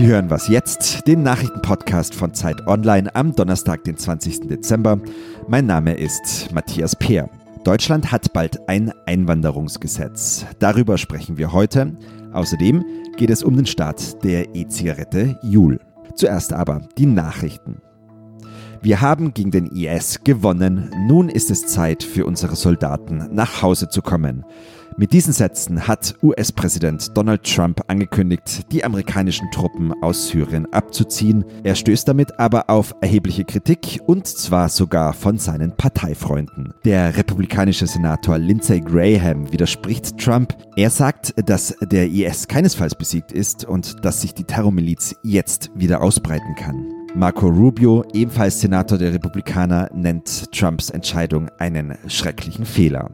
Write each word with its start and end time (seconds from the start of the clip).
Sie 0.00 0.06
hören 0.06 0.30
was 0.30 0.48
jetzt, 0.48 1.06
den 1.06 1.22
Nachrichtenpodcast 1.22 2.14
von 2.14 2.32
Zeit 2.32 2.66
Online 2.66 3.14
am 3.14 3.34
Donnerstag, 3.34 3.84
den 3.84 3.98
20. 3.98 4.48
Dezember. 4.48 4.98
Mein 5.46 5.66
Name 5.66 5.92
ist 5.92 6.50
Matthias 6.54 6.96
Peer. 6.96 7.28
Deutschland 7.64 8.10
hat 8.10 8.32
bald 8.32 8.66
ein 8.66 8.94
Einwanderungsgesetz. 9.04 10.46
Darüber 10.58 10.96
sprechen 10.96 11.36
wir 11.36 11.52
heute. 11.52 11.98
Außerdem 12.32 12.82
geht 13.18 13.28
es 13.28 13.42
um 13.42 13.54
den 13.56 13.66
Start 13.66 14.24
der 14.24 14.54
E-Zigarette 14.56 15.38
Jul. 15.42 15.78
Zuerst 16.14 16.54
aber 16.54 16.80
die 16.96 17.04
Nachrichten. 17.04 17.82
Wir 18.80 19.02
haben 19.02 19.34
gegen 19.34 19.50
den 19.50 19.66
IS 19.66 20.24
gewonnen. 20.24 20.90
Nun 21.08 21.28
ist 21.28 21.50
es 21.50 21.66
Zeit 21.66 22.02
für 22.02 22.24
unsere 22.24 22.56
Soldaten 22.56 23.28
nach 23.32 23.60
Hause 23.60 23.90
zu 23.90 24.00
kommen. 24.00 24.46
Mit 24.96 25.12
diesen 25.12 25.32
Sätzen 25.32 25.86
hat 25.86 26.14
US-Präsident 26.22 27.16
Donald 27.16 27.44
Trump 27.44 27.80
angekündigt, 27.88 28.70
die 28.72 28.84
amerikanischen 28.84 29.50
Truppen 29.50 29.92
aus 30.02 30.28
Syrien 30.28 30.70
abzuziehen. 30.72 31.44
Er 31.62 31.74
stößt 31.74 32.06
damit 32.06 32.38
aber 32.38 32.68
auf 32.68 32.94
erhebliche 33.00 33.44
Kritik 33.44 34.00
und 34.06 34.26
zwar 34.26 34.68
sogar 34.68 35.12
von 35.12 35.38
seinen 35.38 35.76
Parteifreunden. 35.76 36.74
Der 36.84 37.16
republikanische 37.16 37.86
Senator 37.86 38.38
Lindsey 38.38 38.80
Graham 38.80 39.50
widerspricht 39.52 40.18
Trump. 40.18 40.56
Er 40.76 40.90
sagt, 40.90 41.34
dass 41.48 41.74
der 41.80 42.08
IS 42.08 42.48
keinesfalls 42.48 42.94
besiegt 42.94 43.32
ist 43.32 43.64
und 43.64 44.04
dass 44.04 44.20
sich 44.20 44.34
die 44.34 44.44
Terrormiliz 44.44 45.14
jetzt 45.22 45.70
wieder 45.74 46.02
ausbreiten 46.02 46.54
kann. 46.56 46.86
Marco 47.14 47.48
Rubio, 47.48 48.04
ebenfalls 48.12 48.60
Senator 48.60 48.96
der 48.96 49.12
Republikaner, 49.12 49.90
nennt 49.92 50.52
Trumps 50.52 50.90
Entscheidung 50.90 51.48
einen 51.58 51.96
schrecklichen 52.06 52.64
Fehler. 52.64 53.10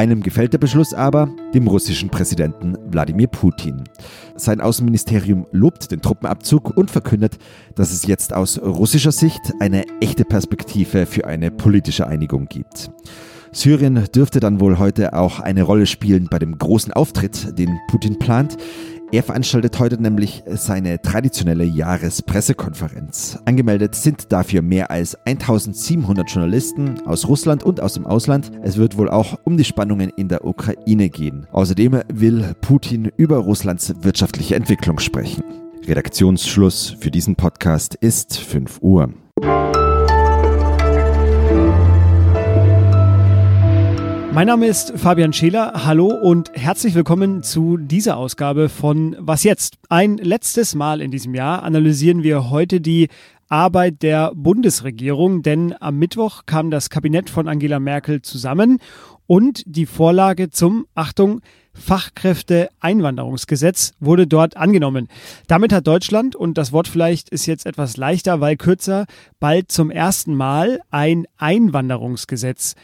Einem 0.00 0.22
gefällt 0.22 0.54
der 0.54 0.58
Beschluss 0.58 0.94
aber, 0.94 1.28
dem 1.52 1.66
russischen 1.66 2.08
Präsidenten 2.08 2.74
Wladimir 2.90 3.26
Putin. 3.26 3.84
Sein 4.34 4.62
Außenministerium 4.62 5.46
lobt 5.52 5.90
den 5.90 6.00
Truppenabzug 6.00 6.74
und 6.74 6.90
verkündet, 6.90 7.36
dass 7.74 7.92
es 7.92 8.06
jetzt 8.06 8.32
aus 8.32 8.58
russischer 8.58 9.12
Sicht 9.12 9.42
eine 9.60 9.84
echte 10.00 10.24
Perspektive 10.24 11.04
für 11.04 11.26
eine 11.26 11.50
politische 11.50 12.06
Einigung 12.06 12.46
gibt. 12.46 12.90
Syrien 13.52 14.06
dürfte 14.14 14.40
dann 14.40 14.58
wohl 14.58 14.78
heute 14.78 15.12
auch 15.12 15.38
eine 15.38 15.64
Rolle 15.64 15.84
spielen 15.84 16.28
bei 16.30 16.38
dem 16.38 16.56
großen 16.56 16.94
Auftritt, 16.94 17.58
den 17.58 17.78
Putin 17.90 18.18
plant. 18.18 18.56
Er 19.12 19.24
veranstaltet 19.24 19.76
heute 19.80 20.00
nämlich 20.00 20.44
seine 20.46 21.02
traditionelle 21.02 21.64
Jahrespressekonferenz. 21.64 23.40
Angemeldet 23.44 23.96
sind 23.96 24.30
dafür 24.30 24.62
mehr 24.62 24.92
als 24.92 25.16
1700 25.26 26.30
Journalisten 26.30 27.00
aus 27.06 27.26
Russland 27.26 27.64
und 27.64 27.80
aus 27.80 27.94
dem 27.94 28.06
Ausland. 28.06 28.52
Es 28.62 28.76
wird 28.76 28.96
wohl 28.96 29.10
auch 29.10 29.36
um 29.42 29.56
die 29.56 29.64
Spannungen 29.64 30.12
in 30.16 30.28
der 30.28 30.44
Ukraine 30.44 31.08
gehen. 31.08 31.48
Außerdem 31.50 32.02
will 32.12 32.54
Putin 32.60 33.10
über 33.16 33.38
Russlands 33.38 33.92
wirtschaftliche 34.02 34.54
Entwicklung 34.54 35.00
sprechen. 35.00 35.42
Redaktionsschluss 35.88 36.94
für 37.00 37.10
diesen 37.10 37.34
Podcast 37.34 37.96
ist 37.96 38.38
5 38.38 38.80
Uhr. 38.80 39.12
Mein 44.32 44.46
Name 44.46 44.68
ist 44.68 44.92
Fabian 44.96 45.32
Scheler. 45.32 45.72
Hallo 45.84 46.06
und 46.06 46.52
herzlich 46.54 46.94
willkommen 46.94 47.42
zu 47.42 47.76
dieser 47.76 48.16
Ausgabe 48.16 48.68
von 48.68 49.16
Was 49.18 49.42
jetzt? 49.42 49.78
Ein 49.88 50.18
letztes 50.18 50.76
Mal 50.76 51.00
in 51.00 51.10
diesem 51.10 51.34
Jahr 51.34 51.64
analysieren 51.64 52.22
wir 52.22 52.48
heute 52.48 52.80
die 52.80 53.08
Arbeit 53.48 54.02
der 54.02 54.30
Bundesregierung, 54.36 55.42
denn 55.42 55.74
am 55.80 55.98
Mittwoch 55.98 56.42
kam 56.46 56.70
das 56.70 56.90
Kabinett 56.90 57.28
von 57.28 57.48
Angela 57.48 57.80
Merkel 57.80 58.22
zusammen 58.22 58.78
und 59.26 59.64
die 59.66 59.86
Vorlage 59.86 60.50
zum, 60.50 60.86
Achtung, 60.94 61.40
Fachkräfte-Einwanderungsgesetz 61.72 63.94
wurde 63.98 64.28
dort 64.28 64.56
angenommen. 64.56 65.08
Damit 65.48 65.72
hat 65.72 65.88
Deutschland, 65.88 66.36
und 66.36 66.56
das 66.56 66.70
Wort 66.72 66.86
vielleicht 66.86 67.30
ist 67.30 67.46
jetzt 67.46 67.66
etwas 67.66 67.96
leichter, 67.96 68.40
weil 68.40 68.56
kürzer, 68.56 69.06
bald 69.40 69.72
zum 69.72 69.90
ersten 69.90 70.34
Mal 70.34 70.78
ein 70.90 71.26
Einwanderungsgesetz. 71.36 72.76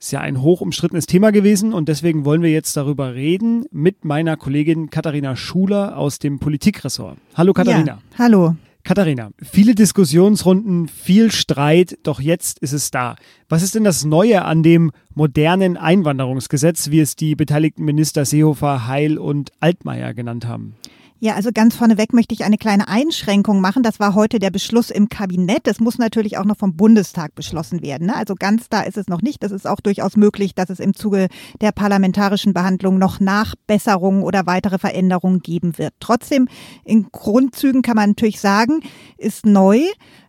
Ist 0.00 0.12
ja 0.12 0.20
ein 0.20 0.40
hoch 0.40 0.62
umstrittenes 0.62 1.04
Thema 1.04 1.30
gewesen 1.30 1.74
und 1.74 1.90
deswegen 1.90 2.24
wollen 2.24 2.40
wir 2.40 2.50
jetzt 2.50 2.74
darüber 2.74 3.14
reden 3.14 3.66
mit 3.70 4.02
meiner 4.06 4.38
Kollegin 4.38 4.88
Katharina 4.88 5.36
Schuler 5.36 5.98
aus 5.98 6.18
dem 6.18 6.38
Politikressort. 6.38 7.18
Hallo 7.34 7.52
Katharina. 7.52 7.86
Ja, 7.86 8.18
hallo. 8.18 8.56
Katharina, 8.82 9.30
viele 9.42 9.74
Diskussionsrunden, 9.74 10.88
viel 10.88 11.30
Streit, 11.30 11.98
doch 12.02 12.18
jetzt 12.18 12.60
ist 12.60 12.72
es 12.72 12.90
da. 12.90 13.16
Was 13.50 13.62
ist 13.62 13.74
denn 13.74 13.84
das 13.84 14.06
Neue 14.06 14.42
an 14.42 14.62
dem 14.62 14.90
modernen 15.14 15.76
Einwanderungsgesetz, 15.76 16.90
wie 16.90 17.00
es 17.00 17.14
die 17.14 17.36
beteiligten 17.36 17.84
Minister 17.84 18.24
Seehofer, 18.24 18.86
Heil 18.86 19.18
und 19.18 19.52
Altmaier 19.60 20.14
genannt 20.14 20.46
haben? 20.46 20.76
Ja, 21.22 21.34
also 21.34 21.50
ganz 21.52 21.76
vorneweg 21.76 22.14
möchte 22.14 22.32
ich 22.32 22.44
eine 22.44 22.56
kleine 22.56 22.88
Einschränkung 22.88 23.60
machen. 23.60 23.82
Das 23.82 24.00
war 24.00 24.14
heute 24.14 24.38
der 24.38 24.48
Beschluss 24.48 24.88
im 24.88 25.10
Kabinett. 25.10 25.66
Das 25.66 25.78
muss 25.78 25.98
natürlich 25.98 26.38
auch 26.38 26.46
noch 26.46 26.56
vom 26.56 26.76
Bundestag 26.76 27.34
beschlossen 27.34 27.82
werden. 27.82 28.06
Ne? 28.06 28.16
Also 28.16 28.34
ganz 28.36 28.70
da 28.70 28.80
ist 28.80 28.96
es 28.96 29.06
noch 29.06 29.20
nicht. 29.20 29.42
Das 29.42 29.52
ist 29.52 29.66
auch 29.66 29.80
durchaus 29.80 30.16
möglich, 30.16 30.54
dass 30.54 30.70
es 30.70 30.80
im 30.80 30.94
Zuge 30.94 31.28
der 31.60 31.72
parlamentarischen 31.72 32.54
Behandlung 32.54 32.96
noch 32.96 33.20
Nachbesserungen 33.20 34.22
oder 34.22 34.46
weitere 34.46 34.78
Veränderungen 34.78 35.40
geben 35.40 35.76
wird. 35.76 35.92
Trotzdem, 36.00 36.48
in 36.84 37.08
Grundzügen 37.12 37.82
kann 37.82 37.96
man 37.96 38.10
natürlich 38.10 38.40
sagen, 38.40 38.80
ist 39.18 39.44
neu, 39.44 39.78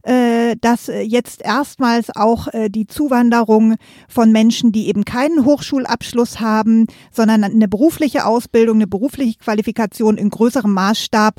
dass 0.04 0.88
jetzt 0.88 1.42
erstmals 1.42 2.16
auch 2.16 2.48
äh, 2.54 2.70
die 2.70 2.88
Zuwanderung 2.88 3.76
von 4.08 4.32
Menschen, 4.32 4.72
die 4.72 4.88
eben 4.88 5.06
keinen 5.06 5.46
Hochschulabschluss 5.46 6.40
haben, 6.40 6.88
sondern 7.12 7.44
eine 7.44 7.68
berufliche 7.68 8.26
Ausbildung, 8.26 8.78
eine 8.78 8.88
berufliche 8.88 9.38
Qualifikation 9.40 10.18
in 10.18 10.30
größerem 10.30 10.74
Maßstab 10.74 11.36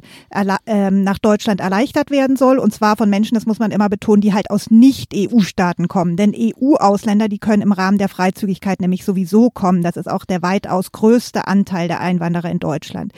ähm, 0.67 1.05
nach 1.05 1.19
Deutschland 1.19 1.61
erleichtert 1.61 2.11
werden 2.11 2.37
soll. 2.37 2.59
Und 2.59 2.73
zwar 2.73 2.97
von 2.97 3.11
Menschen, 3.11 3.35
das 3.35 3.47
muss 3.47 3.59
man 3.59 3.71
immer 3.71 3.89
betonen, 3.89 4.21
die 4.21 4.35
halt 4.35 4.51
aus 4.51 4.71
Nicht-EU-Staaten 4.71 5.89
kommen. 5.89 6.17
Denn 6.17 6.35
EU-Ausländer, 6.37 7.29
die 7.29 7.39
können 7.39 7.63
im 7.63 7.73
Rahmen 7.73 7.99
der 7.99 8.09
Freizügigkeit 8.09 8.81
nämlich 8.81 9.05
sowieso 9.05 9.51
kommen. 9.51 9.83
Das 9.83 9.97
ist 9.97 10.11
auch 10.11 10.25
der 10.25 10.43
weitaus 10.43 10.93
größte 10.93 11.47
Anteil 11.47 11.89
der 11.89 12.01
Einwanderer 12.01 12.51
in 12.51 12.59
Deutschland. 12.59 13.13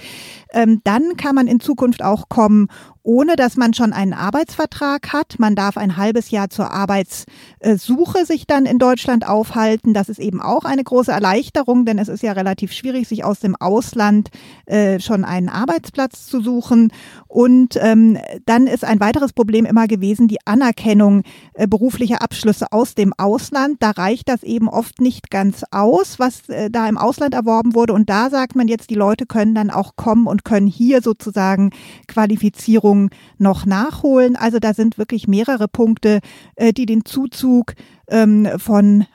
Ähm, 0.52 0.80
dann 0.84 1.16
kann 1.16 1.34
man 1.34 1.46
in 1.46 1.60
Zukunft 1.60 2.02
auch 2.02 2.28
kommen, 2.28 2.68
ohne 3.04 3.36
dass 3.36 3.56
man 3.56 3.74
schon 3.74 3.92
einen 3.92 4.14
Arbeitsvertrag 4.14 5.12
hat. 5.12 5.38
Man 5.38 5.54
darf 5.54 5.76
ein 5.76 5.98
halbes 5.98 6.30
Jahr 6.30 6.48
zur 6.48 6.72
Arbeitssuche 6.72 8.24
sich 8.24 8.46
dann 8.46 8.64
in 8.64 8.78
Deutschland 8.78 9.28
aufhalten. 9.28 9.92
Das 9.92 10.08
ist 10.08 10.18
eben 10.18 10.40
auch 10.40 10.64
eine 10.64 10.82
große 10.82 11.12
Erleichterung, 11.12 11.84
denn 11.84 11.98
es 11.98 12.08
ist 12.08 12.22
ja 12.22 12.32
relativ 12.32 12.72
schwierig, 12.72 13.06
sich 13.06 13.22
aus 13.22 13.40
dem 13.40 13.56
Ausland 13.56 14.30
äh, 14.64 14.98
schon 15.00 15.24
einen 15.24 15.50
Arbeitsplatz 15.50 16.26
zu 16.26 16.40
suchen. 16.40 16.92
Und 17.28 17.78
ähm, 17.80 18.18
dann 18.46 18.66
ist 18.66 18.84
ein 18.84 19.00
weiteres 19.00 19.34
Problem 19.34 19.66
immer 19.66 19.86
gewesen, 19.86 20.26
die 20.26 20.38
Anerkennung 20.46 21.24
äh, 21.52 21.68
beruflicher 21.68 22.22
Abschlüsse 22.22 22.72
aus 22.72 22.94
dem 22.94 23.12
Ausland. 23.12 23.76
Da 23.80 23.90
reicht 23.90 24.30
das 24.30 24.42
eben 24.42 24.68
oft 24.68 25.02
nicht 25.02 25.30
ganz 25.30 25.62
aus, 25.70 26.18
was 26.18 26.48
äh, 26.48 26.70
da 26.70 26.88
im 26.88 26.96
Ausland 26.96 27.34
erworben 27.34 27.74
wurde. 27.74 27.92
Und 27.92 28.08
da 28.08 28.30
sagt 28.30 28.56
man 28.56 28.66
jetzt, 28.66 28.88
die 28.88 28.94
Leute 28.94 29.26
können 29.26 29.54
dann 29.54 29.70
auch 29.70 29.94
kommen 29.96 30.26
und 30.26 30.46
können 30.46 30.66
hier 30.66 31.02
sozusagen 31.02 31.70
Qualifizierung 32.08 32.93
Veränderungen 32.94 33.10
noch 33.38 33.66
nachholen. 33.66 34.36
Also 34.36 34.58
da 34.58 34.74
sind 34.74 34.98
wirklich 34.98 35.28
mehrere 35.28 35.68
Punkte, 35.68 36.20
äh, 36.56 36.72
die 36.72 36.86
den 36.86 37.04
Zuzug 37.04 37.74
ähm, 38.08 38.48
von 38.58 39.02
äh, 39.02 39.06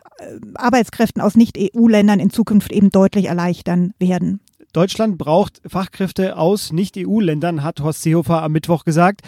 Arbeitskräften 0.56 1.22
aus 1.22 1.35
Nicht-EU-Ländern 1.35 2.19
in 2.19 2.29
Zukunft 2.29 2.72
eben 2.72 2.90
deutlich 2.90 3.25
erleichtern 3.25 3.94
werden. 4.00 4.41
Deutschland 4.73 5.17
braucht 5.17 5.62
Fachkräfte 5.66 6.38
aus 6.38 6.72
Nicht-EU-Ländern, 6.72 7.63
hat 7.63 7.79
Horst 7.79 8.03
Seehofer 8.03 8.44
am 8.44 8.51
Mittwoch 8.51 8.84
gesagt. 8.85 9.22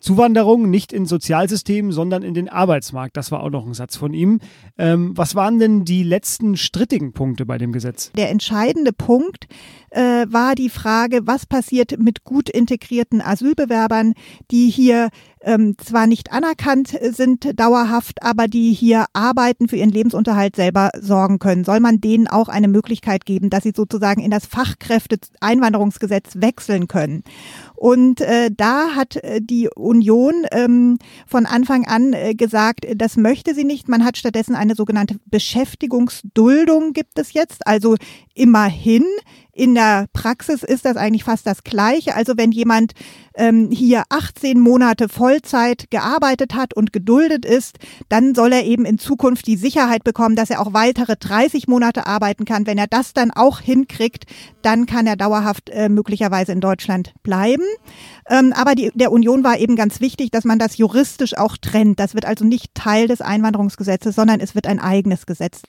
Zuwanderung 0.00 0.68
nicht 0.68 0.92
ins 0.92 1.10
Sozialsystem, 1.10 1.92
sondern 1.92 2.24
in 2.24 2.34
den 2.34 2.48
Arbeitsmarkt. 2.48 3.16
Das 3.16 3.30
war 3.30 3.40
auch 3.40 3.50
noch 3.50 3.64
ein 3.64 3.72
Satz 3.72 3.96
von 3.96 4.12
ihm. 4.12 4.40
Ähm, 4.76 5.16
was 5.16 5.36
waren 5.36 5.60
denn 5.60 5.84
die 5.84 6.02
letzten 6.02 6.56
strittigen 6.56 7.12
Punkte 7.12 7.46
bei 7.46 7.56
dem 7.56 7.70
Gesetz? 7.70 8.10
Der 8.16 8.30
entscheidende 8.30 8.92
Punkt 8.92 9.46
äh, 9.92 10.26
war 10.28 10.54
die 10.54 10.70
Frage, 10.70 11.26
was 11.26 11.46
passiert 11.46 11.98
mit 11.98 12.24
gut 12.24 12.48
integrierten 12.48 13.20
Asylbewerbern, 13.20 14.14
die 14.50 14.70
hier 14.70 15.10
ähm, 15.44 15.76
zwar 15.78 16.06
nicht 16.06 16.32
anerkannt 16.32 16.96
sind 17.10 17.58
dauerhaft, 17.58 18.22
aber 18.22 18.46
die 18.46 18.72
hier 18.72 19.06
arbeiten, 19.12 19.68
für 19.68 19.76
ihren 19.76 19.90
Lebensunterhalt 19.90 20.56
selber 20.56 20.90
sorgen 20.98 21.38
können. 21.38 21.64
Soll 21.64 21.80
man 21.80 22.00
denen 22.00 22.28
auch 22.28 22.48
eine 22.48 22.68
Möglichkeit 22.68 23.24
geben, 23.24 23.50
dass 23.50 23.64
sie 23.64 23.72
sozusagen 23.74 24.22
in 24.22 24.30
das 24.30 24.46
Fachkräfte-Einwanderungsgesetz 24.46 26.36
wechseln 26.36 26.88
können? 26.88 27.24
Und 27.74 28.20
äh, 28.20 28.50
da 28.56 28.94
hat 28.94 29.16
äh, 29.16 29.40
die 29.42 29.68
Union 29.68 30.46
ähm, 30.52 30.98
von 31.26 31.46
Anfang 31.46 31.84
an 31.86 32.12
äh, 32.12 32.34
gesagt, 32.34 32.86
das 32.94 33.16
möchte 33.16 33.54
sie 33.54 33.64
nicht. 33.64 33.88
Man 33.88 34.04
hat 34.04 34.16
stattdessen 34.16 34.54
eine 34.54 34.76
sogenannte 34.76 35.16
Beschäftigungsduldung 35.26 36.92
gibt 36.92 37.18
es 37.18 37.32
jetzt. 37.32 37.66
Also 37.66 37.96
immerhin 38.34 39.04
In 39.54 39.74
der 39.74 40.06
Praxis 40.14 40.62
ist 40.62 40.86
das 40.86 40.96
eigentlich 40.96 41.24
fast 41.24 41.46
das 41.46 41.62
Gleiche. 41.62 42.14
Also 42.14 42.38
wenn 42.38 42.52
jemand 42.52 42.92
ähm, 43.34 43.68
hier 43.70 44.04
18 44.08 44.58
Monate 44.58 45.10
Vollzeit 45.10 45.90
gearbeitet 45.90 46.54
hat 46.54 46.72
und 46.72 46.90
geduldet 46.94 47.44
ist, 47.44 47.76
dann 48.08 48.34
soll 48.34 48.54
er 48.54 48.64
eben 48.64 48.86
in 48.86 48.96
Zukunft 48.98 49.46
die 49.46 49.56
Sicherheit 49.56 50.04
bekommen, 50.04 50.36
dass 50.36 50.48
er 50.48 50.62
auch 50.62 50.72
weitere 50.72 51.16
30 51.16 51.68
Monate 51.68 52.06
arbeiten 52.06 52.46
kann. 52.46 52.66
Wenn 52.66 52.78
er 52.78 52.86
das 52.86 53.12
dann 53.12 53.30
auch 53.30 53.60
hinkriegt, 53.60 54.24
dann 54.62 54.86
kann 54.86 55.06
er 55.06 55.16
dauerhaft 55.16 55.68
äh, 55.68 55.90
möglicherweise 55.90 56.52
in 56.52 56.62
Deutschland 56.62 57.12
bleiben. 57.22 57.64
Ähm, 58.30 58.54
aber 58.56 58.74
die, 58.74 58.90
der 58.94 59.12
Union 59.12 59.44
war 59.44 59.58
eben 59.58 59.76
ganz 59.76 60.00
wichtig, 60.00 60.30
dass 60.30 60.44
man 60.44 60.58
das 60.58 60.78
juristisch 60.78 61.36
auch 61.36 61.58
trennt. 61.58 62.00
Das 62.00 62.14
wird 62.14 62.24
also 62.24 62.46
nicht 62.46 62.74
Teil 62.74 63.06
des 63.06 63.20
Einwanderungsgesetzes, 63.20 64.14
sondern 64.14 64.40
es 64.40 64.54
wird 64.54 64.66
ein 64.66 64.80
eigenes 64.80 65.26
Gesetz. 65.26 65.60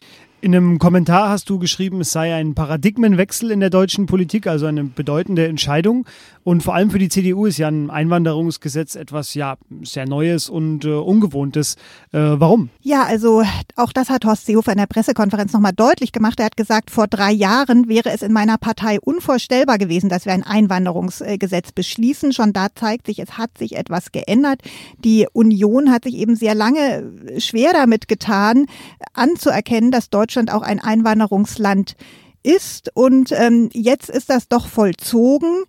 In 0.44 0.54
einem 0.54 0.78
Kommentar 0.78 1.30
hast 1.30 1.50
du 1.50 1.58
geschrieben, 1.58 2.02
es 2.02 2.12
sei 2.12 2.36
ein 2.36 2.54
Paradigmenwechsel 2.54 3.50
in 3.50 3.62
der 3.62 3.70
deutschen 3.70 4.08
Politik, 4.08 4.46
also 4.46 4.66
eine 4.66 4.84
bedeutende 4.84 5.48
Entscheidung. 5.48 6.06
Und 6.44 6.62
vor 6.62 6.76
allem 6.76 6.92
für 6.92 7.00
die 7.00 7.10
CDU 7.10 7.46
ist 7.46 7.58
ja 7.58 7.70
ein 7.70 7.90
Einwanderungsgesetz 7.90 8.96
etwas 8.96 9.34
ja 9.34 9.56
sehr 9.84 10.06
Neues 10.06 10.50
und 10.50 10.84
äh, 10.84 10.90
Ungewohntes. 10.90 11.76
Äh, 12.12 12.20
warum? 12.20 12.70
Ja, 12.82 13.04
also 13.04 13.44
auch 13.76 13.94
das 13.94 14.10
hat 14.10 14.26
Horst 14.26 14.46
Seehofer 14.46 14.74
in 14.74 14.78
der 14.78 14.88
Pressekonferenz 14.88 15.54
nochmal 15.54 15.74
deutlich 15.74 16.12
gemacht. 16.12 16.40
Er 16.40 16.48
hat 16.48 16.58
gesagt, 16.58 16.92
vor 16.92 17.08
drei 17.08 17.32
Jahren 17.32 17.88
wäre 17.88 18.12
es 18.12 18.22
in 18.22 18.34
meiner 18.34 18.58
Partei 18.58 19.00
unvorstellbar 19.00 19.78
gewesen, 19.78 20.10
dass 20.10 20.26
wir 20.26 20.34
ein 20.34 20.44
Einwanderungsgesetz 20.44 21.72
beschließen. 21.72 22.34
Schon 22.34 22.52
da 22.52 22.68
zeigt 22.76 23.08
sich, 23.08 23.20
es 23.20 23.38
hat 23.38 23.58
sich 23.58 23.78
etwas 23.78 24.12
geändert. 24.12 24.62
Die 25.04 25.28
Union 25.32 25.92
hat 25.92 26.04
sich 26.04 26.16
eben 26.16 26.36
sehr 26.36 26.56
lange 26.56 27.12
schwer 27.38 27.72
damit 27.72 28.08
getan, 28.10 28.66
anzuerkennen, 29.14 29.92
dass 29.92 30.10
Deutschland 30.10 30.52
auch 30.52 30.62
ein 30.62 30.80
Einwanderungsland 30.80 31.96
ist. 32.44 32.92
Und 32.94 33.32
ähm, 33.32 33.70
jetzt 33.74 34.10
ist 34.10 34.30
das 34.30 34.48
doch 34.48 34.68
vollzogen. 34.68 35.64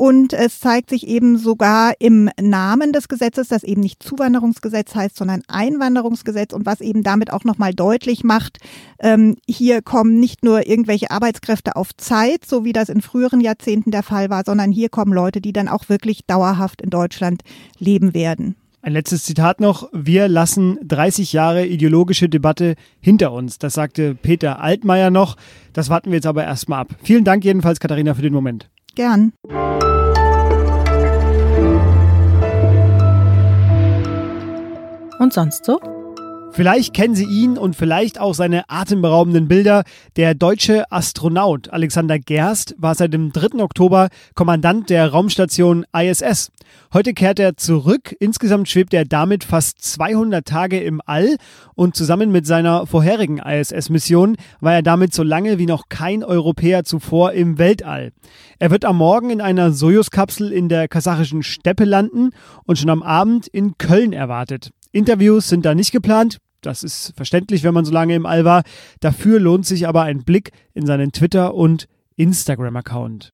Und 0.00 0.32
es 0.32 0.60
zeigt 0.60 0.88
sich 0.88 1.06
eben 1.06 1.36
sogar 1.36 1.92
im 1.98 2.30
Namen 2.40 2.94
des 2.94 3.06
Gesetzes, 3.06 3.48
das 3.48 3.62
eben 3.62 3.82
nicht 3.82 4.02
Zuwanderungsgesetz 4.02 4.94
heißt, 4.94 5.14
sondern 5.14 5.42
Einwanderungsgesetz 5.46 6.54
und 6.54 6.64
was 6.64 6.80
eben 6.80 7.02
damit 7.02 7.30
auch 7.30 7.44
nochmal 7.44 7.74
deutlich 7.74 8.24
macht, 8.24 8.60
ähm, 8.98 9.36
hier 9.46 9.82
kommen 9.82 10.18
nicht 10.18 10.42
nur 10.42 10.66
irgendwelche 10.66 11.10
Arbeitskräfte 11.10 11.76
auf 11.76 11.94
Zeit, 11.98 12.46
so 12.46 12.64
wie 12.64 12.72
das 12.72 12.88
in 12.88 13.02
früheren 13.02 13.42
Jahrzehnten 13.42 13.90
der 13.90 14.02
Fall 14.02 14.30
war, 14.30 14.42
sondern 14.46 14.72
hier 14.72 14.88
kommen 14.88 15.12
Leute, 15.12 15.42
die 15.42 15.52
dann 15.52 15.68
auch 15.68 15.90
wirklich 15.90 16.24
dauerhaft 16.26 16.80
in 16.80 16.88
Deutschland 16.88 17.42
leben 17.78 18.14
werden. 18.14 18.56
Ein 18.80 18.94
letztes 18.94 19.24
Zitat 19.24 19.60
noch. 19.60 19.90
Wir 19.92 20.28
lassen 20.28 20.78
30 20.82 21.34
Jahre 21.34 21.66
ideologische 21.66 22.30
Debatte 22.30 22.76
hinter 23.00 23.32
uns. 23.32 23.58
Das 23.58 23.74
sagte 23.74 24.14
Peter 24.14 24.62
Altmaier 24.62 25.10
noch. 25.10 25.36
Das 25.74 25.90
warten 25.90 26.10
wir 26.10 26.16
jetzt 26.16 26.26
aber 26.26 26.44
erstmal 26.44 26.80
ab. 26.80 26.94
Vielen 27.02 27.24
Dank 27.24 27.44
jedenfalls, 27.44 27.80
Katharina, 27.80 28.14
für 28.14 28.22
den 28.22 28.32
Moment. 28.32 28.70
Gern. 28.94 29.32
Und 35.18 35.32
sonst 35.32 35.64
so? 35.64 35.80
Vielleicht 36.60 36.92
kennen 36.92 37.14
Sie 37.14 37.24
ihn 37.24 37.56
und 37.56 37.74
vielleicht 37.74 38.20
auch 38.20 38.34
seine 38.34 38.68
atemberaubenden 38.68 39.48
Bilder. 39.48 39.82
Der 40.16 40.34
deutsche 40.34 40.92
Astronaut 40.92 41.70
Alexander 41.70 42.18
Gerst 42.18 42.74
war 42.76 42.94
seit 42.94 43.14
dem 43.14 43.32
3. 43.32 43.62
Oktober 43.62 44.10
Kommandant 44.34 44.90
der 44.90 45.08
Raumstation 45.08 45.86
ISS. 45.96 46.52
Heute 46.92 47.14
kehrt 47.14 47.38
er 47.38 47.56
zurück. 47.56 48.14
Insgesamt 48.20 48.68
schwebt 48.68 48.92
er 48.92 49.06
damit 49.06 49.42
fast 49.42 49.80
200 49.80 50.46
Tage 50.46 50.78
im 50.80 51.00
All 51.06 51.38
und 51.76 51.96
zusammen 51.96 52.30
mit 52.30 52.46
seiner 52.46 52.86
vorherigen 52.86 53.38
ISS-Mission 53.38 54.36
war 54.60 54.74
er 54.74 54.82
damit 54.82 55.14
so 55.14 55.22
lange 55.22 55.56
wie 55.56 55.64
noch 55.64 55.88
kein 55.88 56.22
Europäer 56.22 56.84
zuvor 56.84 57.32
im 57.32 57.56
Weltall. 57.56 58.12
Er 58.58 58.70
wird 58.70 58.84
am 58.84 58.98
Morgen 58.98 59.30
in 59.30 59.40
einer 59.40 59.72
Sojus-Kapsel 59.72 60.52
in 60.52 60.68
der 60.68 60.88
kasachischen 60.88 61.42
Steppe 61.42 61.86
landen 61.86 62.32
und 62.66 62.78
schon 62.78 62.90
am 62.90 63.02
Abend 63.02 63.46
in 63.46 63.78
Köln 63.78 64.12
erwartet. 64.12 64.72
Interviews 64.92 65.48
sind 65.48 65.64
da 65.64 65.74
nicht 65.74 65.92
geplant. 65.92 66.36
Das 66.60 66.82
ist 66.82 67.12
verständlich, 67.16 67.62
wenn 67.62 67.74
man 67.74 67.84
so 67.84 67.92
lange 67.92 68.14
im 68.14 68.26
All 68.26 68.44
war. 68.44 68.62
Dafür 69.00 69.40
lohnt 69.40 69.66
sich 69.66 69.88
aber 69.88 70.02
ein 70.02 70.24
Blick 70.24 70.52
in 70.74 70.86
seinen 70.86 71.12
Twitter- 71.12 71.54
und 71.54 71.88
Instagram-Account. 72.16 73.32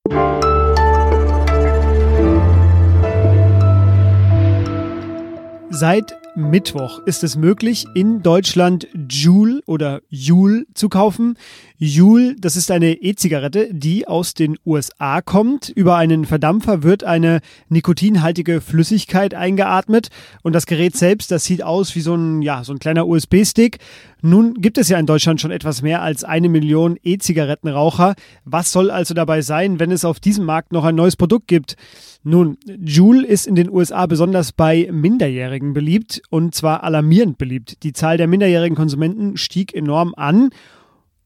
Seit 5.69 6.17
Mittwoch 6.37 6.99
ist 7.07 7.23
es 7.23 7.35
möglich, 7.35 7.87
in 7.95 8.21
Deutschland 8.21 8.87
Joule 9.09 9.61
oder 9.65 10.03
Joule 10.07 10.67
zu 10.75 10.87
kaufen. 10.87 11.35
Joule, 11.79 12.35
das 12.37 12.55
ist 12.55 12.69
eine 12.69 12.93
E-Zigarette, 12.93 13.73
die 13.73 14.07
aus 14.07 14.35
den 14.35 14.55
USA 14.63 15.21
kommt. 15.21 15.69
Über 15.69 15.95
einen 15.95 16.25
Verdampfer 16.25 16.83
wird 16.83 17.03
eine 17.03 17.39
nikotinhaltige 17.69 18.61
Flüssigkeit 18.61 19.33
eingeatmet 19.33 20.09
und 20.43 20.53
das 20.53 20.67
Gerät 20.67 20.95
selbst, 20.95 21.31
das 21.31 21.43
sieht 21.43 21.63
aus 21.63 21.95
wie 21.95 22.01
so 22.01 22.13
ein, 22.13 22.43
ja, 22.43 22.63
so 22.63 22.71
ein 22.71 22.77
kleiner 22.77 23.07
USB-Stick. 23.07 23.79
Nun 24.21 24.55
gibt 24.55 24.77
es 24.77 24.89
ja 24.89 24.99
in 24.99 25.05
Deutschland 25.05 25.41
schon 25.41 25.51
etwas 25.51 25.81
mehr 25.81 26.01
als 26.01 26.23
eine 26.23 26.49
Million 26.49 26.97
E-Zigarettenraucher. 27.03 28.15
Was 28.45 28.71
soll 28.71 28.91
also 28.91 29.13
dabei 29.13 29.41
sein, 29.41 29.79
wenn 29.79 29.91
es 29.91 30.05
auf 30.05 30.19
diesem 30.19 30.45
Markt 30.45 30.71
noch 30.71 30.85
ein 30.85 30.95
neues 30.95 31.15
Produkt 31.15 31.47
gibt? 31.47 31.77
Nun, 32.23 32.57
Joule 32.65 33.25
ist 33.25 33.47
in 33.47 33.55
den 33.55 33.69
USA 33.69 34.05
besonders 34.05 34.51
bei 34.51 34.89
Minderjährigen 34.91 35.73
beliebt 35.73 36.21
und 36.29 36.55
zwar 36.55 36.83
alarmierend 36.83 37.37
beliebt. 37.37 37.83
Die 37.83 37.93
Zahl 37.93 38.17
der 38.17 38.27
minderjährigen 38.27 38.75
Konsumenten 38.75 39.37
stieg 39.37 39.73
enorm 39.73 40.13
an 40.15 40.49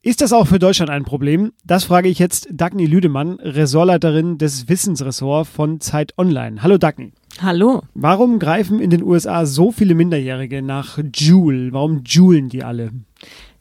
ist 0.03 0.21
das 0.21 0.33
auch 0.33 0.48
für 0.48 0.57
Deutschland 0.57 0.89
ein 0.89 1.03
Problem? 1.03 1.53
Das 1.63 1.83
frage 1.83 2.09
ich 2.09 2.18
jetzt 2.18 2.48
Dagny 2.50 2.88
Lüdemann, 2.88 3.39
Ressortleiterin 3.39 4.39
des 4.39 4.68
Wissensressorts 4.68 5.48
von 5.48 5.80
Zeit 5.80 6.18
Online. 6.18 6.63
Hallo 6.63 6.80
Dagny. 6.80 7.13
Hallo. 7.39 7.83
Warum 7.94 8.39
greifen 8.39 8.80
in 8.80 8.89
den 8.89 9.03
USA 9.03 9.45
so 9.45 9.71
viele 9.71 9.94
Minderjährige 9.94 10.63
nach 10.63 10.98
Joule? 11.13 11.71
Warum 11.71 12.01
juulen 12.04 12.50
die 12.50 12.63
alle? 12.63 12.89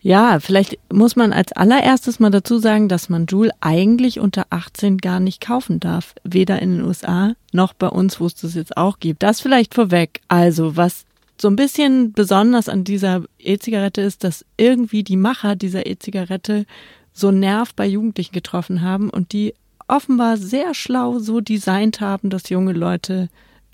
Ja, 0.00 0.40
vielleicht 0.40 0.78
muss 0.90 1.14
man 1.14 1.34
als 1.34 1.52
allererstes 1.52 2.20
mal 2.20 2.31
dazu 2.31 2.58
sagen, 2.58 2.88
dass 2.88 3.10
man 3.10 3.26
Joule 3.26 3.50
eigentlich 3.60 4.19
unter 4.19 4.46
18 4.48 4.96
gar 4.96 5.20
nicht 5.20 5.43
kaufen 5.43 5.78
darf. 5.78 6.14
Weder 6.25 6.62
in 6.62 6.76
den 6.76 6.86
USA 6.86 7.34
noch 7.52 7.75
bei 7.75 7.88
uns, 7.88 8.19
wo 8.19 8.25
es 8.25 8.34
das 8.34 8.54
jetzt 8.54 8.78
auch 8.78 8.98
gibt. 8.98 9.22
Das 9.22 9.43
vielleicht 9.43 9.75
vorweg. 9.75 10.22
Also, 10.28 10.78
was 10.78 11.04
so 11.40 11.48
ein 11.48 11.56
bisschen 11.56 12.12
besonders 12.12 12.69
an 12.69 12.84
dieser 12.84 13.25
E-Zigarette 13.38 14.00
ist, 14.00 14.25
dass 14.25 14.44
irgendwie 14.56 15.02
die 15.02 15.16
Macher 15.16 15.56
dieser 15.56 15.87
E-Zigarette 15.87 16.66
so 17.12 17.31
Nerv 17.31 17.75
bei 17.75 17.87
Jugendlichen 17.87 18.32
getroffen 18.32 18.82
haben 18.82 19.10
und 19.10 19.32
die 19.32 19.54
offenbar 19.88 20.37
sehr 20.37 20.75
schlau 20.75 21.19
so 21.19 21.40
designt 21.40 22.00
haben, 22.00 22.31
dass 22.31 22.48
junge 22.48 22.72
Leute 22.72 23.28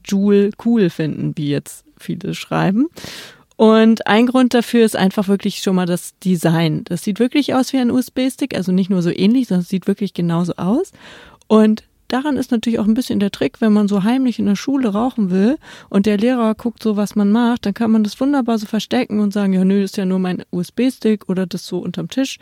Joule 0.04 0.50
cool 0.64 0.88
finden, 0.90 1.36
wie 1.36 1.50
jetzt 1.50 1.84
viele 1.98 2.34
schreiben. 2.34 2.86
Und 3.56 4.06
ein 4.06 4.26
Grund 4.26 4.52
dafür 4.54 4.84
ist 4.84 4.96
einfach 4.96 5.28
wirklich 5.28 5.58
schon 5.58 5.76
mal 5.76 5.86
das 5.86 6.18
Design. 6.18 6.84
Das 6.84 7.02
sieht 7.02 7.18
wirklich 7.18 7.54
aus 7.54 7.72
wie 7.72 7.78
ein 7.78 7.90
USB-Stick, 7.90 8.54
also 8.54 8.70
nicht 8.70 8.90
nur 8.90 9.02
so 9.02 9.10
ähnlich, 9.10 9.48
sondern 9.48 9.62
es 9.62 9.68
sieht 9.68 9.86
wirklich 9.86 10.14
genauso 10.14 10.54
aus. 10.56 10.92
Und 11.48 11.84
daran 12.08 12.36
ist 12.36 12.50
natürlich 12.50 12.78
auch 12.78 12.86
ein 12.86 12.94
bisschen 12.94 13.20
der 13.20 13.30
Trick, 13.30 13.60
wenn 13.60 13.72
man 13.72 13.88
so 13.88 14.02
heimlich 14.02 14.38
in 14.38 14.46
der 14.46 14.56
Schule 14.56 14.88
rauchen 14.88 15.30
will 15.30 15.58
und 15.88 16.06
der 16.06 16.18
Lehrer 16.18 16.54
guckt 16.54 16.82
so, 16.82 16.96
was 16.96 17.14
man 17.14 17.30
macht, 17.30 17.66
dann 17.66 17.74
kann 17.74 17.90
man 17.90 18.04
das 18.04 18.20
wunderbar 18.20 18.58
so 18.58 18.66
verstecken 18.66 19.20
und 19.20 19.32
sagen, 19.32 19.52
ja, 19.52 19.64
nö, 19.64 19.80
das 19.82 19.92
ist 19.92 19.96
ja 19.96 20.04
nur 20.04 20.18
mein 20.18 20.42
USB-Stick 20.50 21.28
oder 21.28 21.46
das 21.46 21.66
so 21.66 21.78
unterm 21.78 22.08
Tisch 22.08 22.38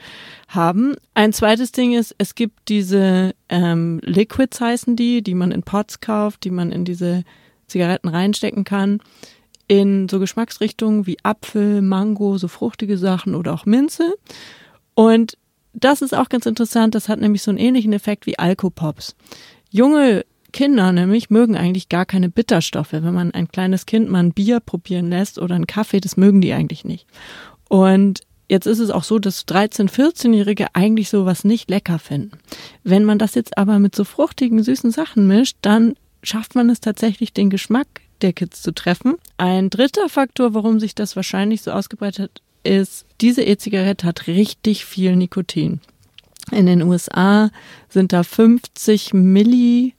haben. 0.49 0.94
Ein 1.14 1.33
zweites 1.33 1.73
Ding 1.73 1.94
ist, 1.94 2.14
es 2.18 2.35
gibt 2.35 2.68
diese 2.68 3.35
ähm, 3.49 4.00
Liquids 4.02 4.61
heißen 4.61 4.97
die, 4.97 5.23
die 5.23 5.35
man 5.35 5.52
in 5.52 5.62
Pots 5.62 6.00
kauft, 6.00 6.44
die 6.44 6.50
man 6.50 6.73
in 6.73 6.85
diese 6.85 7.25
Zigaretten 7.66 8.09
reinstecken 8.09 8.64
kann 8.64 9.00
in 9.66 10.09
so 10.09 10.18
Geschmacksrichtungen 10.18 11.06
wie 11.06 11.16
Apfel, 11.23 11.80
Mango, 11.80 12.37
so 12.37 12.49
fruchtige 12.49 12.99
Sachen 12.99 13.35
oder 13.35 13.54
auch 13.54 13.66
Minze. 13.66 14.14
Und 14.94 15.38
das 15.75 16.02
ist 16.02 16.14
auch 16.14 16.28
ganz 16.28 16.47
interessant, 16.47 16.95
das 16.95 17.09
hat 17.09 17.21
nämlich 17.21 17.43
so 17.43 17.50
einen 17.50 17.59
ähnlichen 17.59 17.93
Effekt 17.93 18.26
wie 18.26 18.38
Alkopops. 18.38 19.16
Junge 19.71 20.25
Kinder 20.52 20.93
nämlich 20.93 21.31
mögen 21.31 21.57
eigentlich 21.57 21.88
gar 21.88 22.07
keine 22.07 22.28
Bitterstoffe. 22.28 22.93
Wenn 22.93 23.12
man 23.12 23.33
ein 23.33 23.49
kleines 23.49 23.87
Kind 23.87 24.09
mal 24.09 24.21
ein 24.21 24.33
Bier 24.33 24.61
probieren 24.61 25.11
lässt 25.11 25.38
oder 25.38 25.57
einen 25.57 25.66
Kaffee, 25.66 26.00
das 26.00 26.16
mögen 26.16 26.40
die 26.40 26.52
eigentlich 26.52 26.85
nicht. 26.85 27.07
Und 27.69 28.21
jetzt 28.49 28.66
ist 28.66 28.78
es 28.78 28.90
auch 28.90 29.02
so, 29.02 29.19
dass 29.19 29.49
13-, 29.49 29.90
14-Jährige 29.90 30.69
eigentlich 30.75 31.09
sowas 31.09 31.43
nicht 31.43 31.69
lecker 31.71 31.99
finden. 31.99 32.38
Wenn 32.85 33.04
man 33.04 33.19
das 33.19 33.35
jetzt 33.35 33.59
aber 33.59 33.81
mit 33.81 33.97
so 33.97 34.04
fruchtigen, 34.04 34.62
süßen 34.62 34.93
Sachen 34.93 35.26
mischt, 35.26 35.57
dann 35.61 35.97
schafft 36.23 36.54
man 36.54 36.71
es 36.71 36.81
tatsächlich, 36.81 37.33
den 37.33 37.50
Geschmack 37.50 37.88
der 38.23 38.33
Kids 38.33 38.62
zu 38.62 38.73
treffen. 38.73 39.16
Ein 39.38 39.71
dritter 39.71 40.09
Faktor, 40.09 40.54
warum 40.54 40.78
sich 40.78 40.95
das 40.95 41.16
wahrscheinlich 41.16 41.62
so 41.62 41.73
ausgebreitet 41.73 42.21
hat, 42.21 42.43
ist, 42.64 43.06
diese 43.21 43.42
E-Zigarette 43.42 44.06
hat 44.06 44.26
richtig 44.26 44.85
viel 44.85 45.16
Nikotin. 45.16 45.80
In 46.50 46.66
den 46.66 46.83
USA 46.83 47.50
sind 47.88 48.12
da 48.12 48.23
50 48.23 49.14
Milli, 49.14 49.94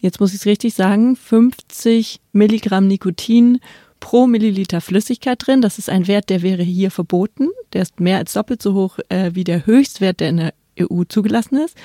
jetzt 0.00 0.20
muss 0.20 0.32
ich 0.32 0.40
es 0.40 0.46
richtig 0.46 0.74
sagen, 0.74 1.16
50 1.16 2.20
Milligramm 2.32 2.86
Nikotin 2.86 3.60
pro 4.00 4.26
Milliliter 4.26 4.80
Flüssigkeit 4.80 5.46
drin. 5.46 5.62
Das 5.62 5.78
ist 5.78 5.90
ein 5.90 6.06
Wert, 6.06 6.30
der 6.30 6.42
wäre 6.42 6.62
hier 6.62 6.90
verboten. 6.90 7.48
Der 7.72 7.82
ist 7.82 8.00
mehr 8.00 8.18
als 8.18 8.32
doppelt 8.34 8.62
so 8.62 8.74
hoch 8.74 8.98
äh, 9.08 9.30
wie 9.34 9.44
der 9.44 9.66
Höchstwert, 9.66 10.20
der 10.20 10.28
in 10.28 10.36
der 10.36 10.54
EU 10.80 11.04
zugelassen 11.04 11.56
ist. 11.56 11.76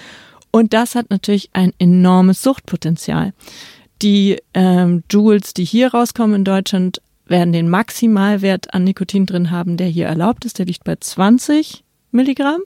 Und 0.51 0.73
das 0.73 0.95
hat 0.95 1.09
natürlich 1.09 1.49
ein 1.53 1.73
enormes 1.77 2.41
Suchtpotenzial. 2.41 3.33
Die 4.01 4.37
ähm, 4.53 5.03
Jules, 5.09 5.53
die 5.53 5.65
hier 5.65 5.93
rauskommen 5.93 6.37
in 6.37 6.43
Deutschland, 6.45 7.01
werden 7.29 7.53
den 7.53 7.69
Maximalwert 7.69 8.73
an 8.73 8.83
Nikotin 8.83 9.25
drin 9.25 9.51
haben, 9.51 9.77
der 9.77 9.87
hier 9.87 10.07
erlaubt 10.07 10.45
ist. 10.45 10.59
Der 10.59 10.65
liegt 10.65 10.83
bei 10.83 10.95
20 10.95 11.83
Milligramm. 12.11 12.61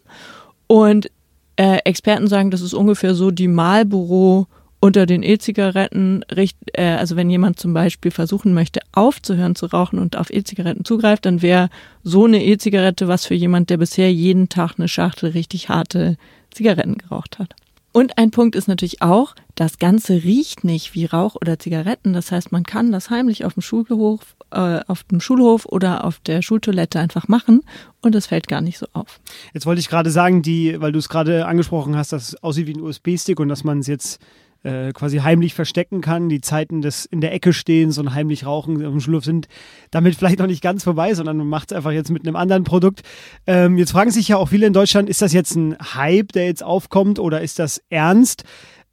Und 0.68 1.10
äh, 1.56 1.78
Experten 1.86 2.28
sagen, 2.28 2.52
das 2.52 2.62
ist 2.62 2.74
ungefähr 2.74 3.14
so 3.14 3.32
die 3.32 3.48
Marlboro 3.48 4.48
unter 4.80 5.06
den 5.06 5.24
E-Zigaretten, 5.24 6.26
äh, 6.28 6.84
also 6.84 7.16
wenn 7.16 7.30
jemand 7.30 7.58
zum 7.58 7.74
Beispiel 7.74 8.12
versuchen 8.12 8.54
möchte, 8.54 8.82
aufzuhören 8.92 9.56
zu 9.56 9.68
rauchen 9.68 9.98
und 9.98 10.18
auf 10.18 10.30
E-Zigaretten 10.30 10.84
zugreift, 10.84 11.26
dann 11.26 11.42
wäre 11.42 11.70
so 12.04 12.26
eine 12.26 12.44
E-Zigarette 12.44 13.08
was 13.08 13.26
für 13.26 13.34
jemand, 13.34 13.70
der 13.70 13.78
bisher 13.78 14.12
jeden 14.12 14.50
Tag 14.50 14.74
eine 14.78 14.90
Schachtel 14.90 15.30
richtig 15.30 15.70
harte 15.70 16.18
Zigaretten 16.52 16.98
geraucht 16.98 17.40
hat. 17.40 17.56
Und 17.94 18.18
ein 18.18 18.32
Punkt 18.32 18.56
ist 18.56 18.68
natürlich 18.68 19.04
auch, 19.04 19.36
das 19.54 19.78
Ganze 19.78 20.24
riecht 20.24 20.64
nicht 20.64 20.96
wie 20.96 21.06
Rauch 21.06 21.36
oder 21.36 21.60
Zigaretten. 21.60 22.14
Das 22.14 22.32
heißt, 22.32 22.52
man 22.52 22.64
kann 22.64 22.92
das 22.92 23.12
heimlich 23.12 23.46
auf 23.46 23.54
dem 23.54 23.62
Schulhof, 23.62 24.36
äh, 24.50 24.80
auf 24.88 25.04
dem 25.04 25.22
Schulhof 25.22 25.68
oder 25.68 26.04
auf 26.04 26.20
der 26.20 26.42
Schultoilette 26.42 27.00
einfach 27.00 27.28
machen 27.28 27.62
und 28.02 28.16
es 28.16 28.26
fällt 28.26 28.48
gar 28.48 28.62
nicht 28.62 28.80
so 28.80 28.88
auf. 28.94 29.20
Jetzt 29.54 29.68
wollte 29.68 29.80
ich 29.80 29.90
gerade 29.90 30.10
sagen, 30.10 30.42
die, 30.42 30.82
weil 30.82 30.92
du 30.92 30.98
es 30.98 31.08
gerade 31.08 31.46
angesprochen 31.46 31.96
hast, 31.96 32.12
dass 32.12 32.30
es 32.30 32.44
aussieht 32.44 32.66
wie 32.66 32.74
ein 32.74 32.82
USB-Stick 32.82 33.40
und 33.40 33.48
dass 33.48 33.64
man 33.64 33.80
es 33.80 33.88
jetzt 33.88 34.20
äh, 34.64 34.92
quasi 34.94 35.18
heimlich 35.18 35.54
verstecken 35.54 36.02
kann. 36.02 36.30
Die 36.30 36.42
Zeiten 36.42 36.82
des 36.82 37.06
in 37.06 37.22
der 37.22 37.34
Ecke 37.34 37.54
stehens 37.54 37.98
und 37.98 38.14
heimlich 38.14 38.46
rauchen 38.46 38.80
dem 38.80 39.00
Schulhof 39.00 39.26
sind 39.26 39.48
damit 39.92 40.16
vielleicht 40.16 40.40
noch 40.40 40.48
nicht 40.48 40.64
ganz 40.64 40.84
vorbei, 40.84 41.14
sondern 41.14 41.38
man 41.38 41.48
macht 41.48 41.72
es 41.72 41.78
einfach 41.78 41.92
jetzt 41.92 42.12
mit 42.12 42.26
einem 42.26 42.36
anderen 42.36 42.64
Produkt. 42.64 43.02
Ähm, 43.46 43.78
jetzt 43.78 43.92
fragen 43.92 44.12
sich 44.12 44.28
ja 44.28 44.38
auch 44.38 44.50
viele 44.50 44.68
in 44.68 44.74
Deutschland, 44.74 45.10
ist 45.10 45.22
das 45.22 45.34
jetzt 45.34 45.56
ein 45.56 45.78
Hype, 45.96 46.32
der 46.32 46.46
jetzt 46.46 46.64
aufkommt 46.64 47.20
oder 47.20 47.42
ist 47.42 47.60
das 47.60 47.82
ernst? 47.90 48.44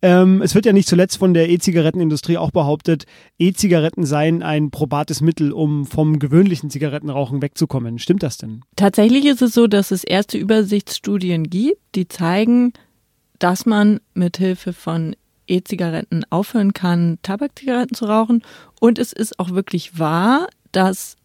Ähm, 0.03 0.41
es 0.41 0.55
wird 0.55 0.65
ja 0.65 0.73
nicht 0.73 0.89
zuletzt 0.89 1.19
von 1.19 1.35
der 1.35 1.51
E-Zigarettenindustrie 1.51 2.39
auch 2.39 2.51
behauptet, 2.51 3.05
E-Zigaretten 3.39 4.07
seien 4.07 4.43
ein 4.43 4.71
probates 4.71 5.21
Mittel, 5.21 5.53
um 5.53 5.85
vom 5.85 6.19
gewöhnlichen 6.19 6.71
Zigarettenrauchen 6.71 7.43
wegzukommen. 7.43 7.99
Stimmt 7.99 8.23
das 8.23 8.39
denn? 8.39 8.63
Tatsächlich 8.77 9.27
ist 9.27 9.43
es 9.43 9.53
so, 9.53 9.67
dass 9.67 9.91
es 9.91 10.05
erste 10.05 10.39
Übersichtsstudien 10.39 11.51
gibt, 11.51 11.81
die 11.95 12.09
zeigen, 12.09 12.73
dass 13.39 13.67
man 13.67 14.01
mit 14.15 14.39
Hilfe 14.39 14.73
von 14.73 15.15
E-Zigaretten 15.51 16.25
aufhören 16.31 16.73
kann, 16.73 17.19
Tabakzigaretten 17.23 17.95
zu 17.95 18.07
rauchen. 18.07 18.43
Und 18.81 18.99
es 18.99 19.13
ist 19.13 19.39
auch 19.39 19.51
wirklich 19.51 19.99
wahr, 19.99 20.49
dass 20.73 21.17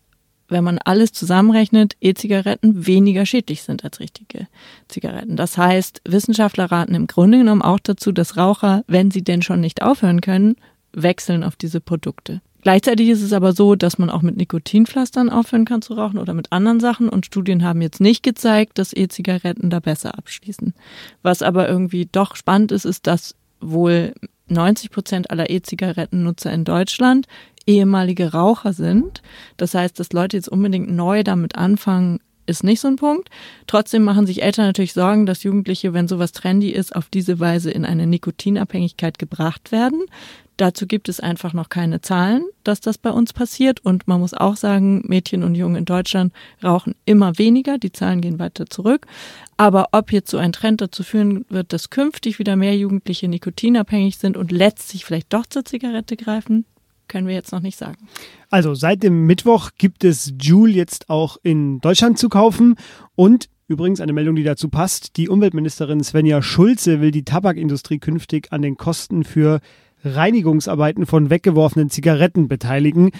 wenn 0.47 0.63
man 0.63 0.77
alles 0.77 1.11
zusammenrechnet, 1.11 1.95
E-Zigaretten 2.01 2.85
weniger 2.85 3.25
schädlich 3.25 3.63
sind 3.63 3.83
als 3.83 3.99
richtige 3.99 4.47
Zigaretten. 4.87 5.37
Das 5.37 5.57
heißt, 5.57 6.01
Wissenschaftler 6.05 6.71
raten 6.71 6.93
im 6.93 7.07
Grunde 7.07 7.39
genommen 7.39 7.61
auch 7.61 7.79
dazu, 7.79 8.11
dass 8.11 8.37
Raucher, 8.37 8.83
wenn 8.87 9.11
sie 9.11 9.23
denn 9.23 9.41
schon 9.41 9.59
nicht 9.59 9.81
aufhören 9.81 10.21
können, 10.21 10.55
wechseln 10.93 11.43
auf 11.43 11.55
diese 11.55 11.81
Produkte. 11.81 12.41
Gleichzeitig 12.61 13.09
ist 13.09 13.21
es 13.21 13.31
aber 13.31 13.53
so, 13.53 13.75
dass 13.75 13.99
man 13.99 14.09
auch 14.09 14.23
mit 14.23 14.37
Nikotinpflastern 14.37 15.29
aufhören 15.29 15.65
kann 15.65 15.83
zu 15.83 15.93
rauchen 15.93 16.17
oder 16.17 16.33
mit 16.33 16.51
anderen 16.51 16.79
Sachen 16.79 17.09
und 17.09 17.27
Studien 17.27 17.63
haben 17.63 17.81
jetzt 17.81 18.01
nicht 18.01 18.23
gezeigt, 18.23 18.79
dass 18.79 18.91
E-Zigaretten 18.91 19.69
da 19.69 19.79
besser 19.79 20.17
abschließen. 20.17 20.73
Was 21.21 21.43
aber 21.43 21.69
irgendwie 21.69 22.07
doch 22.11 22.35
spannend 22.35 22.71
ist, 22.71 22.85
ist, 22.85 23.05
dass 23.05 23.35
wohl 23.59 24.13
90 24.47 24.91
Prozent 24.91 25.31
aller 25.31 25.49
E-Zigarettennutzer 25.49 26.51
in 26.51 26.63
Deutschland 26.65 27.27
ehemalige 27.67 28.31
Raucher 28.31 28.73
sind. 28.73 29.21
Das 29.57 29.73
heißt, 29.73 29.99
dass 29.99 30.13
Leute 30.13 30.37
jetzt 30.37 30.49
unbedingt 30.49 30.91
neu 30.91 31.23
damit 31.23 31.55
anfangen, 31.55 32.19
ist 32.45 32.63
nicht 32.63 32.79
so 32.79 32.87
ein 32.87 32.95
Punkt. 32.95 33.29
Trotzdem 33.65 34.03
machen 34.03 34.27
sich 34.27 34.43
Eltern 34.43 34.67
natürlich 34.67 34.93
Sorgen, 34.93 35.25
dass 35.25 35.43
Jugendliche, 35.43 35.93
wenn 35.93 36.07
sowas 36.07 36.31
trendy 36.31 36.69
ist, 36.69 36.95
auf 36.95 37.09
diese 37.09 37.39
Weise 37.39 37.71
in 37.71 37.85
eine 37.85 38.05
Nikotinabhängigkeit 38.05 39.17
gebracht 39.17 39.71
werden. 39.71 40.01
Dazu 40.57 40.87
gibt 40.87 41.09
es 41.09 41.19
einfach 41.19 41.53
noch 41.53 41.67
keine 41.67 41.99
Zahlen, 41.99 42.43
dass 42.63 42.79
das 42.79 42.97
bei 42.97 43.11
uns 43.11 43.33
passiert. 43.33 43.83
Und 43.83 44.07
man 44.07 44.21
muss 44.21 44.33
auch 44.33 44.55
sagen, 44.55 45.03
Mädchen 45.05 45.43
und 45.43 45.55
Jungen 45.55 45.75
in 45.75 45.85
Deutschland 45.85 46.33
rauchen 46.63 46.95
immer 47.05 47.37
weniger. 47.37 47.77
Die 47.77 47.91
Zahlen 47.91 48.21
gehen 48.21 48.39
weiter 48.39 48.65
zurück. 48.67 49.05
Aber 49.57 49.89
ob 49.91 50.11
jetzt 50.11 50.31
so 50.31 50.37
ein 50.37 50.53
Trend 50.53 50.81
dazu 50.81 51.03
führen 51.03 51.45
wird, 51.49 51.73
dass 51.73 51.89
künftig 51.89 52.39
wieder 52.39 52.55
mehr 52.55 52.77
Jugendliche 52.77 53.27
nikotinabhängig 53.27 54.17
sind 54.17 54.37
und 54.37 54.51
letztlich 54.51 55.03
vielleicht 55.03 55.33
doch 55.33 55.45
zur 55.45 55.65
Zigarette 55.65 56.15
greifen, 56.15 56.65
können 57.07 57.27
wir 57.27 57.35
jetzt 57.35 57.51
noch 57.51 57.61
nicht 57.61 57.77
sagen. 57.77 58.07
Also 58.49 58.73
seit 58.73 59.03
dem 59.03 59.25
Mittwoch 59.25 59.71
gibt 59.77 60.03
es 60.03 60.33
Joule 60.39 60.73
jetzt 60.73 61.09
auch 61.09 61.37
in 61.43 61.79
Deutschland 61.81 62.17
zu 62.17 62.29
kaufen 62.29 62.75
und 63.15 63.49
Übrigens 63.67 63.99
eine 63.99 64.13
Meldung, 64.13 64.35
die 64.35 64.43
dazu 64.43 64.69
passt. 64.69 65.17
Die 65.17 65.27
Umweltministerin 65.27 66.03
Svenja 66.03 66.43
Schulze 66.43 67.01
will 67.01 67.09
die 67.09 67.25
Tabakindustrie 67.25 67.97
künftig 67.97 68.53
an 68.53 68.61
den 68.61 68.77
Kosten 68.77 69.23
für 69.23 69.59
Reinigungsarbeiten 70.05 71.05
von 71.05 71.29
weggeworfenen 71.29 71.89
Zigaretten 71.89 72.47
beteiligen. 72.47 73.11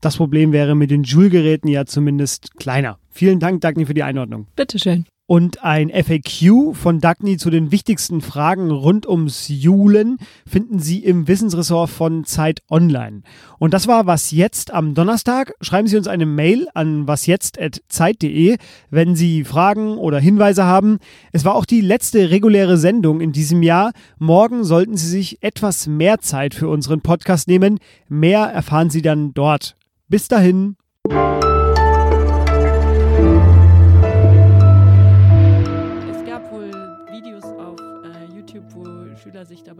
Das 0.00 0.16
Problem 0.16 0.52
wäre 0.52 0.74
mit 0.74 0.90
den 0.90 1.04
Joule-Geräten 1.04 1.68
ja 1.68 1.86
zumindest 1.86 2.56
kleiner. 2.56 2.98
Vielen 3.10 3.38
Dank, 3.38 3.60
Dagny, 3.60 3.86
für 3.86 3.94
die 3.94 4.02
Einordnung. 4.02 4.46
Bitteschön 4.56 5.06
und 5.26 5.62
ein 5.64 5.90
FAQ 5.90 6.74
von 6.74 7.00
Dagny 7.00 7.36
zu 7.36 7.48
den 7.50 7.70
wichtigsten 7.70 8.20
Fragen 8.20 8.70
rund 8.70 9.08
ums 9.08 9.48
Julen 9.48 10.18
finden 10.46 10.78
Sie 10.78 10.98
im 10.98 11.28
Wissensressort 11.28 11.90
von 11.90 12.24
Zeit 12.24 12.62
Online. 12.70 13.22
Und 13.58 13.72
das 13.72 13.86
war 13.86 14.06
was 14.06 14.30
jetzt 14.30 14.72
am 14.72 14.94
Donnerstag. 14.94 15.54
Schreiben 15.60 15.88
Sie 15.88 15.96
uns 15.96 16.08
eine 16.08 16.26
Mail 16.26 16.68
an 16.74 17.06
wasjetzt@zeit.de, 17.06 18.56
wenn 18.90 19.14
Sie 19.14 19.44
Fragen 19.44 19.96
oder 19.96 20.18
Hinweise 20.18 20.64
haben. 20.64 20.98
Es 21.32 21.44
war 21.44 21.54
auch 21.54 21.64
die 21.64 21.80
letzte 21.80 22.30
reguläre 22.30 22.76
Sendung 22.76 23.20
in 23.20 23.32
diesem 23.32 23.62
Jahr. 23.62 23.92
Morgen 24.18 24.64
sollten 24.64 24.96
Sie 24.96 25.08
sich 25.08 25.42
etwas 25.42 25.86
mehr 25.86 26.18
Zeit 26.18 26.54
für 26.54 26.68
unseren 26.68 27.00
Podcast 27.00 27.48
nehmen. 27.48 27.78
Mehr 28.08 28.40
erfahren 28.40 28.90
Sie 28.90 29.02
dann 29.02 29.32
dort. 29.34 29.76
Bis 30.08 30.28
dahin. 30.28 30.76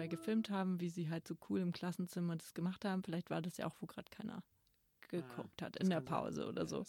Dabei 0.03 0.09
gefilmt 0.09 0.51
haben, 0.51 0.81
wie 0.81 0.89
sie 0.89 1.11
halt 1.11 1.27
so 1.27 1.37
cool 1.49 1.61
im 1.61 1.73
Klassenzimmer 1.73 2.37
das 2.37 2.55
gemacht 2.55 2.85
haben. 2.85 3.03
Vielleicht 3.03 3.31
war 3.31 3.43
das 3.43 3.57
ja 3.57 3.67
auch, 3.67 3.75
wo 3.81 3.87
gerade 3.87 4.11
keiner 4.11 4.43
geguckt 5.09 5.61
hat 5.61 5.77
in 5.77 5.91
der 5.91 6.01
Pause 6.01 6.49
oder 6.49 6.67
so. 6.67 6.85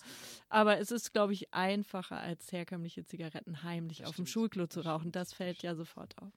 Aber 0.47 0.79
es 0.79 0.91
ist, 0.91 1.11
glaube 1.11 1.33
ich, 1.33 1.53
einfacher 1.53 2.17
als 2.17 2.51
herkömmliche 2.51 3.03
Zigaretten 3.03 3.63
heimlich 3.63 4.05
auf 4.05 4.15
dem 4.15 4.25
Schulklo 4.25 4.67
zu 4.67 4.79
rauchen. 4.79 5.11
Das 5.11 5.33
fällt 5.33 5.61
ja 5.61 5.75
sofort 5.75 6.17
auf. 6.19 6.31